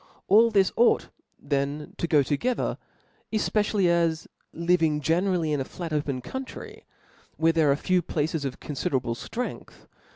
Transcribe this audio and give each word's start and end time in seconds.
Ali 0.31 0.49
this 0.49 0.71
ought 0.77 1.09
then 1.39 1.93
to 1.99 2.07
go 2.07 2.21
toge 2.21 2.55
ther, 2.55 2.79
efpecially 3.31 3.87
as 3.87 4.27
living 4.51 4.99
generally 4.99 5.53
in 5.53 5.61
a 5.61 5.63
flat 5.63 5.91
opea 5.91 6.23
country, 6.23 6.85
where 7.37 7.53
there 7.53 7.69
are 7.71 7.75
few 7.75 8.01
places 8.01 8.43
of 8.43 8.59
confiderable 8.59 9.13
ftrength 9.13 9.85